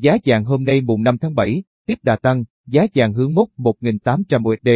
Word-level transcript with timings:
Giá 0.00 0.16
vàng 0.24 0.44
hôm 0.44 0.64
nay 0.64 0.80
mùng 0.80 1.02
5 1.02 1.18
tháng 1.18 1.34
7, 1.34 1.62
tiếp 1.86 1.98
đà 2.02 2.16
tăng, 2.16 2.44
giá 2.66 2.86
vàng 2.94 3.12
hướng 3.12 3.34
mốc 3.34 3.48
1.800 3.56 4.52
USD. 4.52 4.68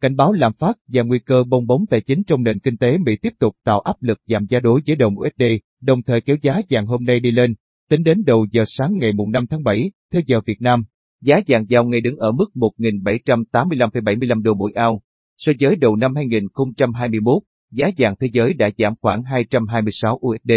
Cảnh 0.00 0.16
báo 0.16 0.32
lạm 0.32 0.52
phát 0.52 0.78
và 0.86 1.02
nguy 1.02 1.18
cơ 1.18 1.44
bong 1.44 1.66
bóng 1.66 1.86
tài 1.86 2.00
chính 2.00 2.22
trong 2.24 2.42
nền 2.42 2.58
kinh 2.58 2.76
tế 2.76 2.98
Mỹ 2.98 3.16
tiếp 3.16 3.32
tục 3.38 3.56
tạo 3.64 3.80
áp 3.80 3.96
lực 4.00 4.18
giảm 4.26 4.46
giá 4.48 4.60
đối 4.60 4.80
với 4.86 4.96
đồng 4.96 5.14
USD, 5.18 5.42
đồng 5.80 6.02
thời 6.02 6.20
kéo 6.20 6.36
giá 6.42 6.60
vàng 6.70 6.86
hôm 6.86 7.04
nay 7.04 7.20
đi 7.20 7.30
lên. 7.30 7.54
Tính 7.90 8.02
đến 8.02 8.24
đầu 8.24 8.46
giờ 8.50 8.64
sáng 8.66 8.94
ngày 9.00 9.12
mùng 9.12 9.30
5 9.30 9.46
tháng 9.46 9.62
7, 9.62 9.90
theo 10.12 10.22
giờ 10.26 10.40
Việt 10.46 10.60
Nam, 10.60 10.84
giá 11.22 11.40
vàng 11.48 11.66
giao 11.68 11.84
ngay 11.84 12.00
đứng 12.00 12.16
ở 12.16 12.32
mức 12.32 12.50
1.785,75 12.54 14.42
đô 14.42 14.54
mỗi 14.54 14.72
ao. 14.74 15.02
So 15.36 15.52
với 15.60 15.76
đầu 15.76 15.96
năm 15.96 16.14
2021, 16.14 17.42
giá 17.70 17.90
vàng 17.98 18.14
thế 18.20 18.28
giới 18.32 18.54
đã 18.54 18.70
giảm 18.78 18.94
khoảng 19.00 19.22
226 19.22 20.20
USD. 20.26 20.52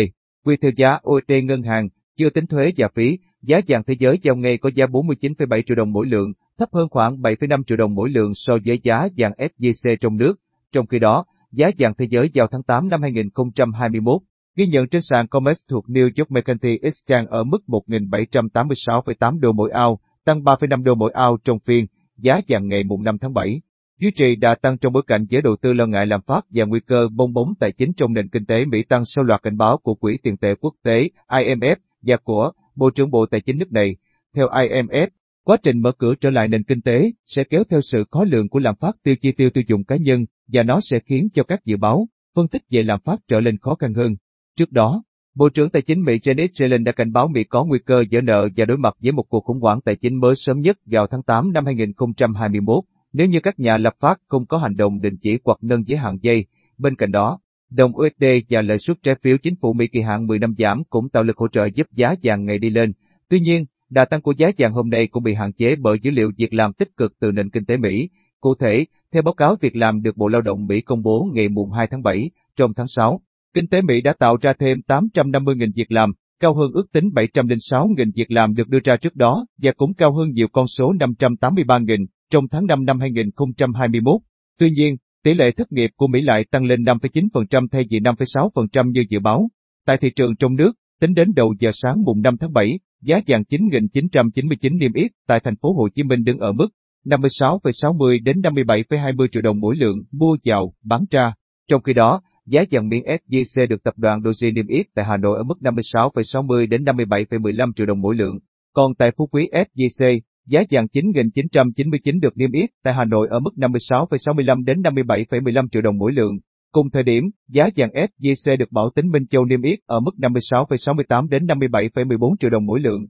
Quy 0.45 0.57
theo 0.57 0.71
giá 0.75 0.99
USD 1.09 1.31
ngân 1.43 1.61
hàng, 1.61 1.89
chưa 2.17 2.29
tính 2.29 2.47
thuế 2.47 2.71
và 2.77 2.87
phí, 2.95 3.17
giá 3.41 3.61
vàng 3.67 3.83
thế 3.83 3.95
giới 3.99 4.19
giao 4.21 4.35
ngay 4.35 4.57
có 4.57 4.69
giá 4.75 4.85
49,7 4.85 5.61
triệu 5.65 5.75
đồng 5.75 5.91
mỗi 5.91 6.05
lượng, 6.07 6.33
thấp 6.57 6.69
hơn 6.73 6.89
khoảng 6.89 7.17
7,5 7.17 7.63
triệu 7.63 7.77
đồng 7.77 7.95
mỗi 7.95 8.09
lượng 8.09 8.31
so 8.33 8.53
với 8.65 8.79
giá 8.83 9.07
vàng 9.17 9.31
SJC 9.37 9.95
trong 9.95 10.17
nước. 10.17 10.39
Trong 10.71 10.87
khi 10.87 10.99
đó, 10.99 11.25
giá 11.51 11.71
vàng 11.77 11.93
thế 11.97 12.07
giới 12.09 12.29
giao 12.33 12.47
tháng 12.47 12.63
8 12.63 12.89
năm 12.89 13.01
2021 13.01 14.21
ghi 14.55 14.67
nhận 14.67 14.87
trên 14.87 15.01
sàn 15.01 15.27
COMEX 15.27 15.57
thuộc 15.69 15.85
New 15.87 16.09
York 16.17 16.31
Mercantile 16.31 16.77
Exchange 16.81 17.27
ở 17.29 17.43
mức 17.43 17.63
1.786,8 17.67 19.39
đô 19.39 19.51
mỗi 19.51 19.71
ao, 19.71 19.99
tăng 20.25 20.43
3,5 20.43 20.83
đô 20.83 20.95
mỗi 20.95 21.11
ao 21.11 21.37
trong 21.43 21.59
phiên, 21.59 21.85
giá 22.17 22.41
vàng 22.47 22.67
ngày 22.67 22.83
mùng 22.83 23.03
5 23.03 23.17
tháng 23.17 23.33
7. 23.33 23.61
Duy 23.99 24.11
trì 24.11 24.35
đã 24.35 24.55
tăng 24.55 24.77
trong 24.77 24.93
bối 24.93 25.03
cảnh 25.07 25.25
giới 25.29 25.41
đầu 25.41 25.55
tư 25.61 25.73
lo 25.73 25.85
ngại 25.85 26.05
lạm 26.05 26.21
phát 26.21 26.45
và 26.49 26.65
nguy 26.65 26.79
cơ 26.79 27.07
bong 27.15 27.33
bóng 27.33 27.53
tài 27.59 27.71
chính 27.71 27.93
trong 27.93 28.13
nền 28.13 28.29
kinh 28.29 28.45
tế 28.45 28.65
Mỹ 28.65 28.83
tăng 28.83 29.05
sau 29.05 29.23
loạt 29.23 29.43
cảnh 29.43 29.57
báo 29.57 29.77
của 29.77 29.95
Quỹ 29.95 30.17
tiền 30.23 30.37
tệ 30.37 30.55
quốc 30.55 30.73
tế 30.83 31.09
IMF 31.27 31.75
và 32.01 32.17
của 32.17 32.51
Bộ 32.81 32.89
trưởng 32.89 33.11
Bộ 33.11 33.25
Tài 33.25 33.41
chính 33.41 33.57
nước 33.57 33.71
này. 33.71 33.95
Theo 34.35 34.47
IMF, 34.47 35.07
quá 35.43 35.57
trình 35.63 35.81
mở 35.81 35.91
cửa 35.91 36.15
trở 36.15 36.29
lại 36.29 36.47
nền 36.47 36.63
kinh 36.63 36.81
tế 36.81 37.11
sẽ 37.25 37.43
kéo 37.43 37.63
theo 37.69 37.81
sự 37.81 38.03
khó 38.11 38.23
lường 38.23 38.49
của 38.49 38.59
lạm 38.59 38.75
phát 38.75 38.95
tiêu 39.03 39.15
chi 39.15 39.31
tiêu 39.31 39.49
tiêu 39.49 39.63
dùng 39.67 39.83
cá 39.83 39.95
nhân 39.95 40.25
và 40.47 40.63
nó 40.63 40.79
sẽ 40.81 40.99
khiến 40.99 41.27
cho 41.33 41.43
các 41.43 41.65
dự 41.65 41.77
báo, 41.77 42.07
phân 42.35 42.47
tích 42.47 42.61
về 42.69 42.83
lạm 42.83 42.99
phát 42.99 43.19
trở 43.27 43.41
nên 43.41 43.57
khó 43.57 43.75
khăn 43.75 43.93
hơn. 43.93 44.15
Trước 44.57 44.71
đó, 44.71 45.03
Bộ 45.35 45.49
trưởng 45.49 45.69
Tài 45.69 45.81
chính 45.81 46.03
Mỹ 46.03 46.17
Janet 46.17 46.47
Yellen 46.59 46.83
đã 46.83 46.91
cảnh 46.91 47.11
báo 47.11 47.27
Mỹ 47.27 47.43
có 47.43 47.65
nguy 47.65 47.79
cơ 47.79 48.03
dỡ 48.11 48.21
nợ 48.21 48.49
và 48.55 48.65
đối 48.65 48.77
mặt 48.77 48.95
với 49.01 49.11
một 49.11 49.23
cuộc 49.29 49.43
khủng 49.43 49.59
hoảng 49.59 49.81
tài 49.81 49.95
chính 49.95 50.19
mới 50.19 50.35
sớm 50.35 50.59
nhất 50.59 50.77
vào 50.85 51.07
tháng 51.07 51.23
8 51.23 51.53
năm 51.53 51.65
2021 51.65 52.83
nếu 53.13 53.27
như 53.27 53.39
các 53.39 53.59
nhà 53.59 53.77
lập 53.77 53.93
pháp 53.99 54.17
không 54.27 54.45
có 54.45 54.57
hành 54.57 54.75
động 54.75 55.01
đình 55.01 55.17
chỉ 55.21 55.37
hoặc 55.43 55.57
nâng 55.61 55.87
giới 55.87 55.97
hạn 55.97 56.17
dây. 56.21 56.45
Bên 56.77 56.95
cạnh 56.95 57.11
đó, 57.11 57.39
đồng 57.71 57.91
USD 57.95 58.25
và 58.49 58.61
lợi 58.61 58.77
suất 58.77 58.97
trái 59.03 59.15
phiếu 59.23 59.37
chính 59.37 59.55
phủ 59.61 59.73
Mỹ 59.73 59.87
kỳ 59.87 60.01
hạn 60.01 60.27
10 60.27 60.39
năm 60.39 60.53
giảm 60.57 60.83
cũng 60.89 61.09
tạo 61.09 61.23
lực 61.23 61.37
hỗ 61.37 61.47
trợ 61.47 61.65
giúp 61.65 61.87
giá 61.91 62.15
vàng 62.23 62.45
ngày 62.45 62.57
đi 62.57 62.69
lên. 62.69 62.93
Tuy 63.29 63.39
nhiên, 63.39 63.65
đà 63.89 64.05
tăng 64.05 64.21
của 64.21 64.33
giá 64.37 64.51
vàng 64.57 64.73
hôm 64.73 64.89
nay 64.89 65.07
cũng 65.07 65.23
bị 65.23 65.33
hạn 65.33 65.53
chế 65.53 65.75
bởi 65.75 65.97
dữ 66.01 66.11
liệu 66.11 66.31
việc 66.37 66.53
làm 66.53 66.73
tích 66.73 66.97
cực 66.97 67.13
từ 67.19 67.31
nền 67.31 67.49
kinh 67.49 67.65
tế 67.65 67.77
Mỹ. 67.77 68.09
Cụ 68.41 68.55
thể, 68.55 68.85
theo 69.13 69.21
báo 69.21 69.33
cáo 69.33 69.55
việc 69.61 69.75
làm 69.75 70.01
được 70.01 70.17
Bộ 70.17 70.27
Lao 70.27 70.41
động 70.41 70.65
Mỹ 70.65 70.81
công 70.81 71.01
bố 71.01 71.29
ngày 71.33 71.49
mùng 71.49 71.71
2 71.71 71.87
tháng 71.91 72.03
7, 72.03 72.29
trong 72.55 72.73
tháng 72.73 72.87
6, 72.87 73.21
kinh 73.53 73.67
tế 73.67 73.81
Mỹ 73.81 74.01
đã 74.01 74.13
tạo 74.19 74.37
ra 74.41 74.53
thêm 74.59 74.77
850.000 74.87 75.71
việc 75.75 75.91
làm, 75.91 76.11
cao 76.39 76.53
hơn 76.53 76.71
ước 76.73 76.91
tính 76.91 77.09
706.000 77.15 78.11
việc 78.15 78.31
làm 78.31 78.55
được 78.55 78.67
đưa 78.67 78.79
ra 78.83 78.97
trước 78.97 79.15
đó 79.15 79.45
và 79.57 79.71
cũng 79.77 79.93
cao 79.93 80.13
hơn 80.13 80.31
nhiều 80.31 80.47
con 80.47 80.67
số 80.67 80.93
583.000 80.93 82.05
trong 82.29 82.47
tháng 82.47 82.65
5 82.65 82.85
năm 82.85 82.99
2021. 82.99 84.21
Tuy 84.59 84.69
nhiên, 84.69 84.95
tỷ 85.23 85.33
lệ 85.33 85.51
thất 85.51 85.71
nghiệp 85.71 85.89
của 85.95 86.07
Mỹ 86.07 86.21
lại 86.21 86.45
tăng 86.51 86.63
lên 86.63 86.83
5,9% 86.83 87.67
thay 87.71 87.83
vì 87.89 87.99
5,6% 87.99 88.91
như 88.91 89.05
dự 89.09 89.19
báo. 89.19 89.49
Tại 89.85 89.97
thị 89.97 90.11
trường 90.15 90.35
trong 90.35 90.55
nước, 90.55 90.71
tính 90.99 91.13
đến 91.13 91.33
đầu 91.35 91.53
giờ 91.59 91.69
sáng 91.73 92.03
mùng 92.03 92.21
5 92.21 92.37
tháng 92.37 92.53
7, 92.53 92.79
giá 93.01 93.21
vàng 93.27 93.43
9.999 93.49 94.77
niêm 94.77 94.93
yết 94.93 95.11
tại 95.27 95.39
thành 95.39 95.55
phố 95.55 95.73
Hồ 95.73 95.89
Chí 95.95 96.03
Minh 96.03 96.23
đứng 96.23 96.37
ở 96.37 96.51
mức 96.51 96.67
56,60 97.05 98.23
đến 98.23 98.41
57,20 98.41 99.27
triệu 99.31 99.41
đồng 99.41 99.59
mỗi 99.59 99.75
lượng 99.75 99.97
mua 100.11 100.37
vào, 100.45 100.73
bán 100.83 101.05
ra. 101.11 101.33
Trong 101.69 101.81
khi 101.81 101.93
đó, 101.93 102.21
giá 102.45 102.63
vàng 102.71 102.89
miếng 102.89 103.03
SJC 103.03 103.67
được 103.67 103.83
tập 103.83 103.93
đoàn 103.97 104.19
Doji 104.21 104.53
niêm 104.53 104.67
yết 104.67 104.85
tại 104.95 105.05
Hà 105.05 105.17
Nội 105.17 105.37
ở 105.37 105.43
mức 105.43 105.55
56,60 105.61 106.69
đến 106.69 106.83
57,15 106.83 107.71
triệu 107.75 107.85
đồng 107.85 108.01
mỗi 108.01 108.15
lượng. 108.15 108.39
Còn 108.73 108.95
tại 108.95 109.11
Phú 109.17 109.27
Quý 109.31 109.49
SJC, 109.51 110.19
Giá 110.47 110.63
vàng 110.71 110.85
9.999 110.93 112.19
được 112.19 112.37
niêm 112.37 112.51
yết 112.51 112.69
tại 112.83 112.93
Hà 112.93 113.05
Nội 113.05 113.27
ở 113.31 113.39
mức 113.39 113.51
56,65 113.55 114.63
đến 114.65 114.81
57,15 114.81 115.67
triệu 115.71 115.81
đồng 115.81 115.97
mỗi 115.97 116.11
lượng. 116.11 116.39
Cùng 116.71 116.89
thời 116.89 117.03
điểm, 117.03 117.23
giá 117.49 117.69
vàng 117.75 117.89
SJC 117.89 118.57
được 118.57 118.71
Bảo 118.71 118.89
tính 118.95 119.11
Minh 119.11 119.27
Châu 119.27 119.45
niêm 119.45 119.61
yết 119.61 119.79
ở 119.85 119.99
mức 119.99 120.11
56,68 120.17 121.29
đến 121.29 121.45
57,14 121.45 122.35
triệu 122.39 122.49
đồng 122.49 122.65
mỗi 122.65 122.79
lượng. 122.79 123.05